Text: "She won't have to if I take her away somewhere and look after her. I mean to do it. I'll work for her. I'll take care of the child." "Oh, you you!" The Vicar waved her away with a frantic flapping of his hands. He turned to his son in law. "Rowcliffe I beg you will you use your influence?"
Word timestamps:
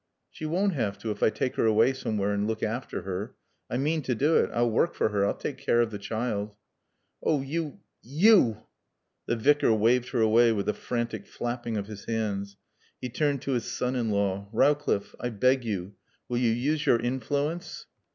"She 0.31 0.47
won't 0.47 0.73
have 0.73 0.97
to 0.97 1.11
if 1.11 1.21
I 1.21 1.29
take 1.29 1.57
her 1.57 1.67
away 1.67 1.93
somewhere 1.93 2.31
and 2.31 2.47
look 2.47 2.63
after 2.63 3.03
her. 3.03 3.35
I 3.69 3.77
mean 3.77 4.01
to 4.01 4.15
do 4.15 4.35
it. 4.37 4.49
I'll 4.51 4.67
work 4.71 4.95
for 4.95 5.09
her. 5.09 5.23
I'll 5.23 5.35
take 5.35 5.59
care 5.59 5.79
of 5.79 5.91
the 5.91 5.99
child." 5.99 6.55
"Oh, 7.21 7.41
you 7.41 7.81
you!" 8.01 8.63
The 9.27 9.35
Vicar 9.35 9.71
waved 9.75 10.09
her 10.09 10.21
away 10.21 10.53
with 10.53 10.67
a 10.67 10.73
frantic 10.73 11.27
flapping 11.27 11.77
of 11.77 11.85
his 11.85 12.05
hands. 12.05 12.57
He 12.99 13.09
turned 13.09 13.43
to 13.43 13.51
his 13.51 13.65
son 13.71 13.95
in 13.95 14.09
law. 14.09 14.49
"Rowcliffe 14.51 15.13
I 15.19 15.29
beg 15.29 15.63
you 15.63 15.93
will 16.27 16.39
you 16.39 16.49
use 16.49 16.83
your 16.87 16.97
influence?" 16.99 17.85